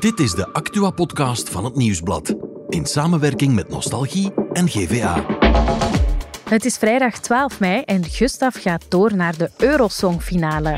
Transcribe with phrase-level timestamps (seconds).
[0.00, 2.34] Dit is de Actua-podcast van het Nieuwsblad.
[2.68, 5.26] In samenwerking met Nostalgie en GVA.
[6.48, 10.70] Het is vrijdag 12 mei en Gustav gaat door naar de Eurosong-finale.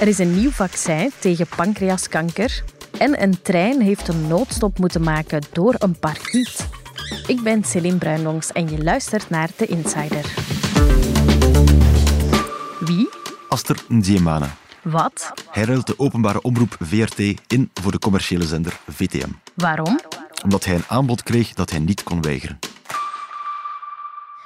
[0.00, 2.62] Er is een nieuw vaccin tegen pancreaskanker.
[2.98, 6.68] En een trein heeft een noodstop moeten maken door een parkiet.
[7.26, 10.34] Ik ben Celine Bruinlongs en je luistert naar The Insider.
[12.80, 13.08] Wie?
[13.48, 14.56] Aster Nziemana.
[14.90, 15.32] Wat?
[15.50, 19.28] Hij ruilt de openbare omroep VRT in voor de commerciële zender VTM.
[19.54, 20.00] Waarom?
[20.44, 22.58] Omdat hij een aanbod kreeg dat hij niet kon weigeren.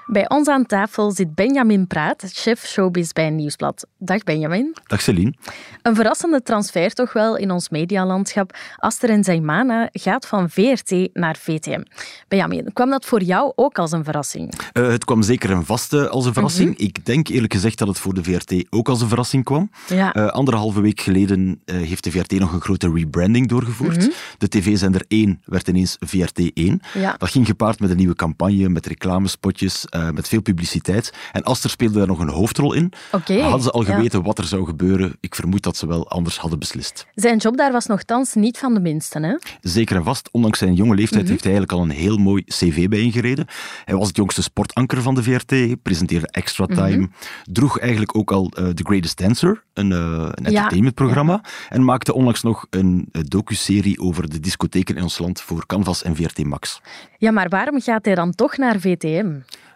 [0.06, 3.86] Bij ons aan tafel zit Benjamin Praat, chef showbiz bij Nieuwsblad.
[3.98, 4.76] Dag Benjamin.
[4.86, 5.34] Dag Celine.
[5.82, 8.56] Een verrassende transfer toch wel in ons medialandschap.
[8.76, 11.82] Aster en Zaimana gaat van VRT naar VTM.
[12.28, 14.54] Benjamin, kwam dat voor jou ook als een verrassing?
[14.72, 16.68] Uh, het kwam zeker een vaste als een verrassing.
[16.68, 16.86] Mm -hmm.
[16.86, 19.70] Ik denk eerlijk gezegd dat het voor de VRT ook als een verrassing kwam.
[19.88, 20.16] Ja.
[20.16, 23.96] Uh, anderhalve week geleden uh, heeft de VRT nog een grote rebranding doorgevoerd.
[23.96, 24.12] Mm -hmm.
[24.38, 26.80] De tv-zender 1 werd ineens VRT 1.
[26.94, 27.14] Ja.
[27.18, 31.12] Dat ging gepaard met een nieuwe campagne, met reclamespotjes, met veel publiciteit.
[31.32, 32.92] En Aster speelde daar nog een hoofdrol in.
[33.12, 33.40] Okay.
[33.40, 34.24] Hadden ze al geweten ja.
[34.24, 35.16] wat er zou gebeuren?
[35.20, 37.06] Ik vermoed dat ze wel anders hadden beslist.
[37.14, 39.36] Zijn job daar was nogthans niet van de minste, hè?
[39.60, 40.28] Zeker en vast.
[40.32, 41.20] Ondanks zijn jonge leeftijd Mhm.
[41.20, 41.30] mm -hmm.
[41.32, 43.46] heeft hij eigenlijk al een heel mooi cv bijeengereden.
[43.84, 47.06] Hij was het jongste sportanker van de VRT, presenteerde Extra Time, Mhm.
[47.44, 49.98] droeg eigenlijk ook al uh, The Greatest Dancer, een, uh,
[50.32, 51.50] een entertainmentprogramma, ja.
[51.68, 56.16] en maakte onlangs nog een docuserie over de discotheken in ons land voor Canvas en
[56.16, 56.80] VRT Max.
[57.18, 59.30] Ja, maar waarom gaat hij dan toch naar VTM?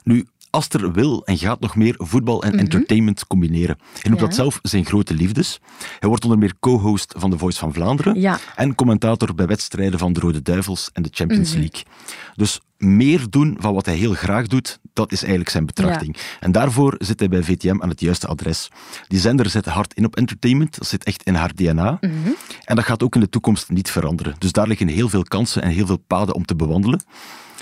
[0.06, 2.62] Nu, Aster wil en gaat nog meer voetbal en mm -hmm.
[2.62, 3.78] entertainment combineren.
[3.92, 4.26] Hij noemt ja.
[4.26, 5.60] dat zelf zijn grote liefdes.
[5.98, 8.38] Hij wordt onder meer co-host van The Voice van Vlaanderen ja.
[8.54, 11.58] en commentator bij wedstrijden van de Rode Duivels en de Champions Mhm.
[11.58, 11.70] mm -hmm.
[11.72, 11.92] League.
[12.34, 16.16] Dus meer doen van wat hij heel graag doet, dat is eigenlijk zijn betrachting.
[16.16, 16.22] Ja.
[16.40, 18.70] En daarvoor zit hij bij VTM aan het juiste adres.
[19.08, 21.98] Die zender zet hard in op entertainment, dat zit echt in haar DNA.
[22.00, 22.36] Mm -hmm.
[22.64, 24.34] En dat gaat ook in de toekomst niet veranderen.
[24.38, 27.02] Dus daar liggen heel veel kansen en heel veel paden om te bewandelen.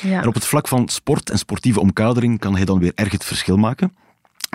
[0.01, 0.23] Ja.
[0.23, 3.25] En op het vlak van sport en sportieve omkadering kan hij dan weer erg het
[3.25, 3.93] verschil maken.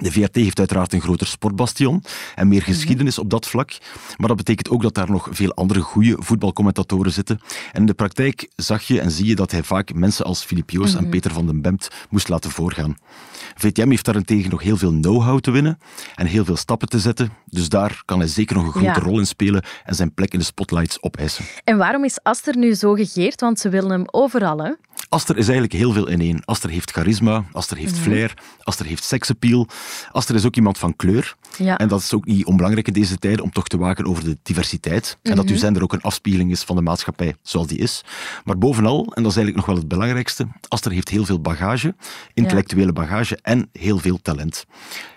[0.01, 2.03] De VRT heeft uiteraard een groter sportbastion
[2.35, 3.77] en meer geschiedenis op dat vlak.
[4.17, 7.39] Maar dat betekent ook dat daar nog veel andere goede voetbalcommentatoren zitten.
[7.71, 10.69] En in de praktijk zag je en zie je dat hij vaak mensen als Filip
[10.69, 11.03] Joos Mhm.
[11.03, 12.95] en Peter van den Bemt moest laten voorgaan.
[13.55, 15.77] VTM heeft daarentegen nog heel veel know-how te winnen
[16.15, 17.31] en heel veel stappen te zetten.
[17.45, 18.93] Dus daar kan hij zeker nog een grote Ja.
[19.05, 21.45] rol in spelen en zijn plek in de spotlights opeisen.
[21.63, 23.41] En waarom is Aster nu zo gegeerd?
[23.41, 24.71] Want ze willen hem overal, hè?
[25.09, 26.45] Aster is eigenlijk heel veel in één.
[26.45, 28.01] Aster heeft charisma, Aster heeft Mhm.
[28.03, 28.33] flair,
[28.63, 29.67] Aster heeft seksappeal.
[30.11, 31.35] Aster is ook iemand van kleur.
[31.57, 31.77] Ja.
[31.77, 34.37] En dat is ook niet onbelangrijk in deze tijden om toch te waken over de
[34.43, 35.17] diversiteit.
[35.21, 35.59] En dat uw Mhm.
[35.59, 38.03] zender ook een afspiegeling is van de maatschappij zoals die is.
[38.43, 41.95] Maar bovenal, en dat is eigenlijk nog wel het belangrijkste, Aster heeft heel veel bagage,
[42.33, 44.65] intellectuele bagage en heel veel talent.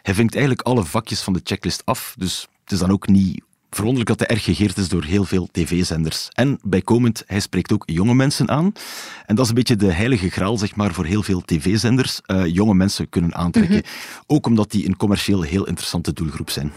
[0.03, 3.43] Hij vinkt eigenlijk alle vakjes van de checklist af, dus het is dan ook niet
[3.75, 6.29] verwonderlijk dat hij erg gegeerd is door heel veel tv-zenders.
[6.33, 8.73] En bijkomend, hij spreekt ook jonge mensen aan.
[9.27, 12.21] En dat is een beetje de heilige graal, zeg maar, voor heel veel tv-zenders.
[12.27, 13.77] Uh, jonge mensen kunnen aantrekken.
[13.77, 13.87] Mhm.
[14.27, 16.73] Ook omdat die een commercieel heel interessante doelgroep zijn.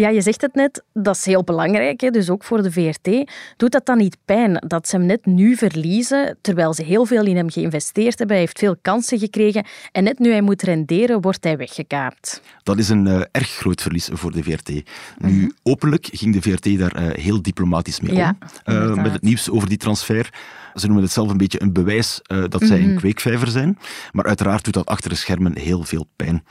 [0.00, 3.30] Ja, je zegt het net, dat is heel belangrijk, hè, dus ook voor de VRT.
[3.56, 7.26] Doet dat dan niet pijn dat ze hem net nu verliezen, terwijl ze heel veel
[7.26, 8.36] in hem geïnvesteerd hebben?
[8.36, 12.42] Hij heeft veel kansen gekregen en net nu hij moet renderen, wordt hij weggekaapt.
[12.62, 14.68] Dat is een uh, erg groot verlies voor de VRT.
[14.68, 14.82] Nu,
[15.18, 15.52] mm -hmm.
[15.62, 19.50] openlijk ging de VRT daar uh, heel diplomatisch mee ja, om, uh, met het nieuws
[19.50, 20.30] over die transfer.
[20.74, 22.92] Ze noemen het zelf een beetje een bewijs uh, dat zij mm -hmm.
[22.92, 23.78] een kweekvijver zijn.
[24.12, 26.44] Maar uiteraard doet dat achter de schermen heel veel pijn.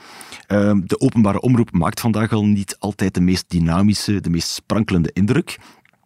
[0.48, 5.10] Uh, de openbare omroep maakt vandaag al niet altijd de meest dynamische, de meest sprankelende
[5.12, 5.58] indruk.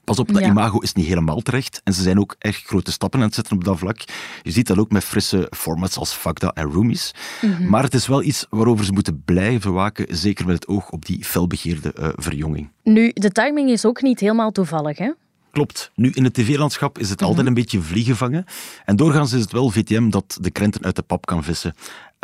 [0.05, 0.49] Pas op, dat Ja.
[0.49, 1.81] imago is niet helemaal terecht.
[1.85, 4.01] En ze zijn ook echt grote stappen aan het zetten op dat vlak.
[4.43, 7.15] Je ziet dat ook met frisse formats als Fakda en Roomies.
[7.43, 7.69] Mhm.
[7.69, 11.05] Maar het is wel iets waarover ze moeten blijven waken, zeker met het oog op
[11.05, 12.69] die felbegeerde uh, verjonging.
[12.83, 15.11] Nu, de timing is ook niet helemaal toevallig, hè?
[15.53, 15.91] Klopt.
[15.95, 17.29] Nu, in het tv-landschap is het Mhm.
[17.29, 18.45] altijd een beetje vliegen vangen.
[18.85, 21.75] En doorgaans is het wel VTM dat de krenten uit de pap kan vissen.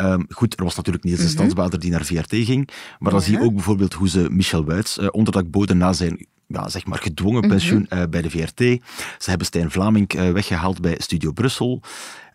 [0.05, 1.33] Um, goed, er was natuurlijk Niels de Mhm.
[1.33, 2.69] Stadsbader die naar VRT ging.
[2.99, 6.25] Maar dan zie je ook bijvoorbeeld hoe ze Michel Wuits uh, onderdak boden na zijn
[6.47, 8.01] ja, zeg maar gedwongen pensioen Mhm.
[8.01, 8.57] uh, bij de VRT.
[9.17, 11.81] Ze hebben Stijn Vlaming uh, weggehaald bij Studio Brussel.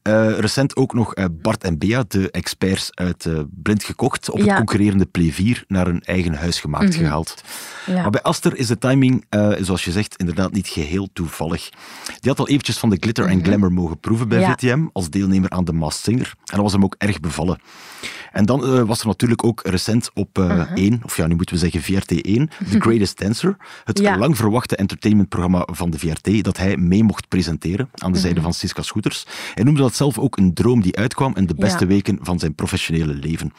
[0.07, 4.39] Uh, recent ook nog uh, Bart en Bea, de experts uit uh, Blind gekocht, op
[4.41, 6.99] het concurrerende 4 naar hun eigen huis gemaakt Mhm.
[6.99, 7.43] gehaald.
[7.87, 8.01] Ja.
[8.03, 11.69] Maar bij Aster is de timing, uh, zoals je zegt, inderdaad niet geheel toevallig.
[12.21, 14.47] Die had al eventjes van de glitter en glamour mogen proeven bij Mhm.
[14.49, 14.55] Ja.
[14.55, 16.33] VTM als deelnemer aan The Masked Singer.
[16.37, 17.59] En dat was hem ook erg bevallen.
[18.37, 20.71] En dan uh, was er natuurlijk ook recent op uh, uh-huh.
[20.75, 23.57] 1, of ja, nu moeten we zeggen VRT 1, The Greatest Dancer.
[23.85, 24.19] Het ja.
[24.19, 28.51] lang verwachte entertainmentprogramma van de VRT, dat hij mee mocht presenteren aan de zijde uh-huh.
[28.51, 29.27] van Siska Scooters.
[29.55, 31.87] Hij noemde dat zelf ook een droom die uitkwam in de beste ja.
[31.87, 33.53] weken van zijn professionele leven.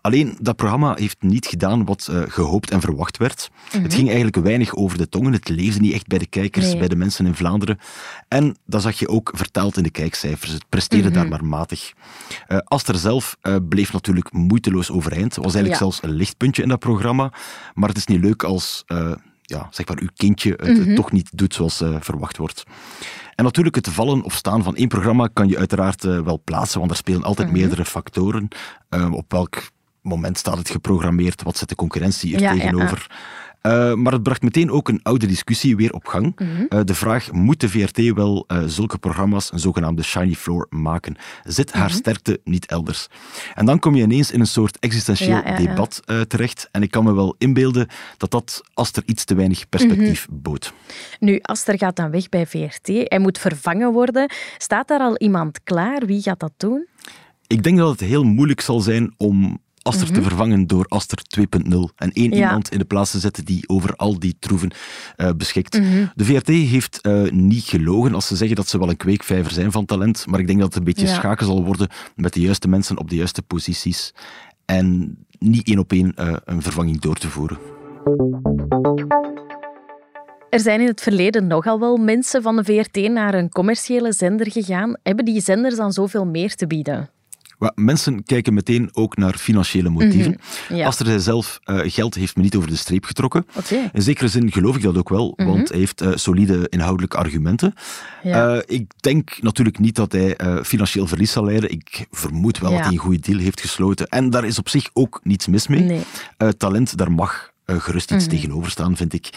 [0.00, 3.50] Alleen, dat programma heeft niet gedaan wat uh, gehoopt en verwacht werd.
[3.70, 3.90] Het Mhm.
[3.90, 5.32] ging eigenlijk weinig over de tongen.
[5.32, 6.78] Het leefde niet echt bij de kijkers, Nee.
[6.78, 7.78] bij de mensen in Vlaanderen.
[8.28, 10.52] En dat zag je ook vertaald in de kijkcijfers.
[10.52, 11.16] Het presteerde Mhm.
[11.18, 11.92] daar maar matig.
[12.46, 15.34] Eh Aster zelf eh, bleef natuurlijk moeiteloos overeind.
[15.34, 15.78] Was eigenlijk Ja.
[15.78, 17.32] zelfs een lichtpuntje in dat programma.
[17.74, 18.82] Maar het is niet leuk als...
[18.86, 19.12] eh,
[19.42, 20.94] ja, zeg maar, uw kindje het, het Mhm.
[20.94, 22.62] toch niet doet zoals eh, verwacht wordt.
[23.34, 26.78] En natuurlijk, het vallen of staan van één programma kan je uiteraard eh, wel plaatsen,
[26.78, 28.48] want er spelen altijd meerdere factoren.
[28.88, 29.62] Eh, op welk
[30.02, 31.42] moment staat het geprogrammeerd?
[31.42, 33.06] Wat zet de concurrentie er Ja, ja, tegenover?
[33.58, 36.32] Eh, maar het bracht meteen ook een oude discussie weer op gang.
[36.38, 36.64] Mhm.
[36.68, 41.16] Eh, de vraag, moet de VRT wel eh, zulke programma's, een zogenaamde shiny floor, maken?
[41.44, 41.96] Zit haar Mhm.
[41.96, 43.06] sterkte niet elders?
[43.54, 45.66] En dan kom je ineens in een soort existentieel Ja, ja, ja.
[45.66, 46.68] debat terecht.
[46.72, 50.38] En ik kan me wel inbeelden dat dat als er iets te weinig perspectief Mhm.
[50.42, 50.72] bood.
[51.20, 52.86] Nu, Aster gaat dan weg bij VRT.
[52.86, 54.30] Hij moet vervangen worden.
[54.58, 56.06] Staat daar al iemand klaar?
[56.06, 56.86] Wie gaat dat doen?
[57.46, 59.58] Ik denk dat het heel moeilijk zal zijn om
[59.88, 62.38] Aster te vervangen door Aster 2.0 en één Mhm.
[62.38, 62.46] Ja.
[62.46, 64.70] iemand in de plaats te zetten die over al die troeven
[65.16, 65.78] eh, beschikt.
[65.80, 66.06] Mhm.
[66.14, 69.72] De VRT heeft eh, niet gelogen als ze zeggen dat ze wel een kweekvijver zijn
[69.72, 71.14] van talent, maar ik denk dat het een beetje Ja.
[71.14, 74.12] schaken zal worden met de juiste mensen op de juiste posities
[74.64, 77.58] en niet één op één eh, een vervanging door te voeren.
[80.50, 84.50] Er zijn in het verleden nogal wel mensen van de VRT naar een commerciële zender
[84.50, 84.96] gegaan.
[85.02, 87.10] Hebben die zenders dan zoveel meer te bieden?
[87.74, 90.40] Mensen kijken meteen ook naar financiële motieven.
[90.68, 90.74] Mhm.
[90.76, 90.86] Ja.
[90.86, 93.46] Aster zei zelf, eh, geld heeft me niet over de streep getrokken.
[93.54, 93.90] Oké.
[93.92, 97.74] In zekere zin geloof ik dat ook wel, want hij heeft eh, solide inhoudelijke argumenten.
[98.22, 98.28] Mhm.
[98.28, 98.54] Ja.
[98.56, 101.70] Eh, ik denk natuurlijk niet dat hij financieel verlies zal leiden.
[101.70, 102.76] Ik vermoed wel Ja.
[102.76, 104.08] dat hij een goede deal heeft gesloten.
[104.08, 105.80] En daar is op zich ook niets mis mee.
[105.80, 106.02] Nee.
[106.56, 109.30] Talent, daar mag gerust iets tegenover staan, vind ik.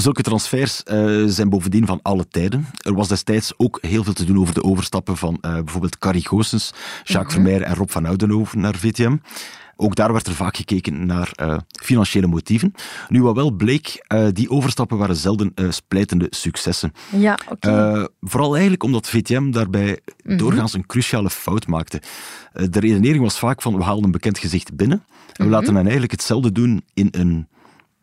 [0.00, 2.66] Zulke transfers eh, zijn bovendien van alle tijden.
[2.76, 6.28] Er was destijds ook heel veel te doen over de overstappen van eh, bijvoorbeeld Carrie
[6.28, 6.72] Goossens,
[7.04, 9.16] Jacques Vermeer en Rob van Oudenhoven naar VTM.
[9.80, 12.74] Ook daar werd er vaak gekeken naar eh, financiële motieven.
[13.08, 16.92] Nu, wat wel bleek, eh, die overstappen waren zelden splijtende successen.
[17.16, 17.68] Ja, oké.
[17.70, 22.02] Eh, vooral eigenlijk omdat VTM daarbij doorgaans een cruciale fout maakte.
[22.52, 25.82] De redenering was vaak van, we halen een bekend gezicht binnen en we laten hen
[25.82, 27.48] eigenlijk hetzelfde doen in een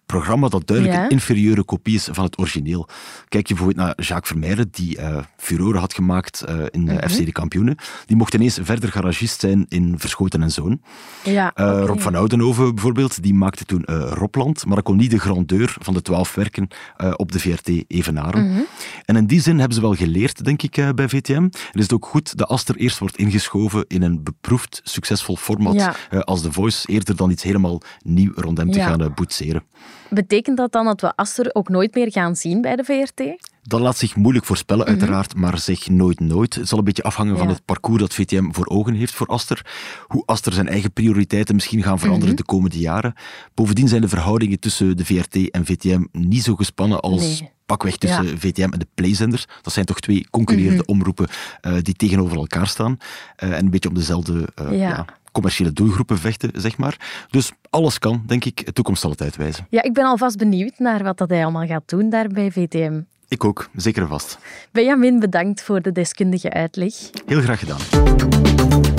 [0.06, 1.04] programma dat duidelijk Ja.
[1.04, 2.88] een inferieure kopie is van het origineel.
[3.28, 7.26] Kijk je bijvoorbeeld naar Jacques Vermeijden, die eh Furore had gemaakt eh, in de FC
[7.26, 7.76] De Kampioenen.
[8.06, 10.82] Die mocht ineens verder garagist zijn in Verschoten en Zoon.
[11.24, 11.84] ja, Eh.
[11.86, 15.76] Rob van Oudenhoven bijvoorbeeld, die maakte toen eh Robland, maar dat kon niet de grandeur
[15.80, 16.68] van de twaalf werken
[16.98, 18.50] eh, op de VRT evenaren.
[18.52, 18.60] Mhm.
[19.06, 21.34] En in die zin hebben ze wel geleerd, denk ik, eh, bij VTM.
[21.34, 25.74] En is het ook goed dat Aster eerst wordt ingeschoven in een beproefd, succesvol format
[25.74, 25.96] Ja.
[26.10, 29.64] eh, als The Voice, eerder dan iets helemaal nieuw rond hem te gaan eh, boetseren.
[30.10, 33.48] Betekent dat dan dat we Aster ook nooit meer gaan zien bij de VRT?
[33.62, 36.56] Dat laat zich moeilijk voorspellen, uiteraard, maar zeg nooit nooit.
[36.56, 37.56] Het zal een beetje afhangen van Mhm.
[37.56, 39.66] Het parcours dat VTM voor ogen heeft voor Aster.
[40.08, 42.38] Hoe Aster zijn eigen prioriteiten misschien gaan veranderen Mhm.
[42.44, 43.14] de komende jaren.
[43.54, 47.50] Bovendien zijn de verhoudingen tussen de VRT en VTM niet zo gespannen als Nee.
[47.66, 48.30] pakweg tussen Ja.
[48.32, 48.40] Mhm.
[48.40, 49.46] VTM en de playzenders.
[49.62, 51.28] Dat zijn toch twee concurrerende omroepen
[51.62, 52.98] eh, die tegenover elkaar staan
[53.36, 55.06] eh, en een beetje om dezelfde eh, Ja.
[55.36, 57.26] Commerciële doelgroepen vechten, zeg maar.
[57.30, 58.66] Dus alles kan, denk ik.
[58.66, 59.68] De toekomst zal het uitwijzen.
[59.70, 63.02] Ja, ik ben alvast benieuwd naar wat dat hij allemaal gaat doen daar bij VTM.
[63.28, 64.38] Ik ook, zeker en vast.
[64.72, 66.94] Benjamin, bedankt voor de deskundige uitleg.
[67.26, 68.95] Heel graag gedaan.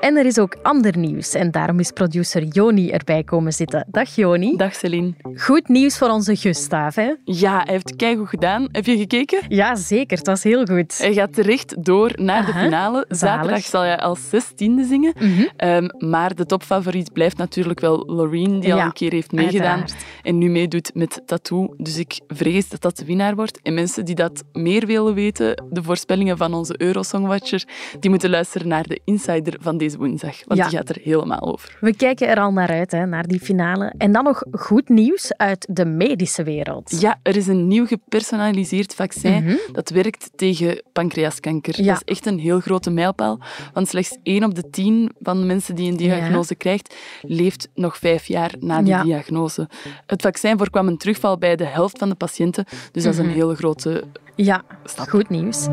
[0.00, 3.86] En er is ook ander nieuws en daarom is producer Joni erbij komen zitten.
[3.90, 4.56] Dag Joni.
[4.56, 5.14] Dag Celine.
[5.34, 7.14] Goed nieuws voor onze Gustav, hè?
[7.24, 8.68] Ja, hij heeft keigoed gedaan.
[8.72, 9.40] Heb je gekeken?
[9.48, 10.18] Ja, zeker.
[10.18, 10.98] Het was heel goed.
[10.98, 13.04] Hij gaat terecht door naar de finale.
[13.08, 13.64] Zaterdag zalig.
[13.64, 15.12] zal hij als zestiende zingen.
[15.56, 20.04] Ehm, maar de topfavoriet blijft natuurlijk wel Loreen, die al een keer heeft meegedaan uiteraard.
[20.22, 21.74] en nu meedoet met Tattoo.
[21.76, 23.60] Dus ik vrees dat dat de winnaar wordt.
[23.62, 27.64] En mensen die dat meer willen weten, de voorspellingen van onze Eurosongwatcher,
[28.00, 30.36] die moeten luisteren naar de Insider van deze woensdag.
[30.46, 30.68] Want Ja.
[30.68, 31.76] die gaat er helemaal over.
[31.80, 33.92] We kijken er al naar uit, hè, naar die finale.
[33.98, 37.00] En dan nog goed nieuws uit de medische wereld.
[37.00, 41.72] Ja, er is een nieuw gepersonaliseerd vaccin dat werkt tegen pancreaskanker.
[41.74, 41.82] Mhm.
[41.82, 41.92] Ja.
[41.92, 43.38] Dat is echt een heel grote mijlpaal,
[43.72, 47.96] want slechts 1 op de 10 van de mensen die een diagnose krijgt, leeft nog
[47.98, 49.68] vijf jaar na die diagnose.
[50.06, 53.28] Het vaccin voorkwam een terugval bij de helft van de patiënten, dus dat is Mhm.
[53.28, 54.04] een hele grote...
[54.34, 55.08] Ja, Stap.
[55.08, 55.66] goed nieuws.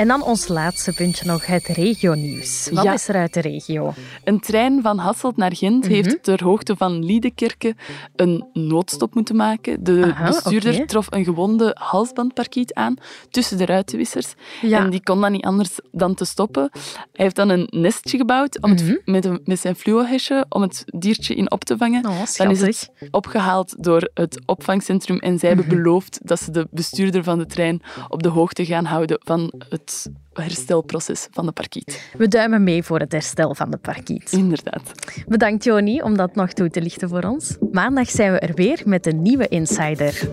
[0.00, 2.68] En dan ons laatste puntje nog, het regionieuws.
[2.72, 2.92] Wat Ja.
[2.92, 3.92] is er uit de regio?
[4.24, 5.92] Een trein van Hasselt naar Gent Mhm.
[5.92, 7.74] heeft ter hoogte van Liedekerke
[8.16, 9.84] een noodstop moeten maken.
[9.84, 12.94] De Aha, bestuurder trof een gewonde halsbandparkiet aan
[13.30, 14.34] tussen de ruitenwissers.
[14.62, 14.78] Ja.
[14.78, 16.68] En die kon dan niet anders dan te stoppen.
[16.72, 18.84] Hij heeft dan een nestje gebouwd om Mhm.
[18.86, 22.06] het, met, een, met zijn fluohesje om het diertje in op te vangen.
[22.06, 25.76] Oh, dan is het opgehaald door het opvangcentrum en zij hebben Mhm.
[25.76, 29.52] beloofd dat ze de bestuurder van de trein op de hoogte gaan houden van
[29.92, 32.10] het herstelproces van de parkiet.
[32.18, 34.32] We duimen mee voor het herstel van de parkiet.
[34.32, 34.92] Inderdaad.
[35.26, 37.56] Bedankt Joni om dat nog toe te lichten voor ons.
[37.72, 40.28] Maandag zijn we er weer met een nieuwe Insider.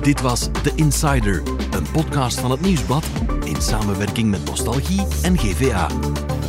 [0.00, 3.04] Dit was The Insider, een podcast van het Nieuwsblad
[3.44, 5.86] in samenwerking met Nostalgie en GVA.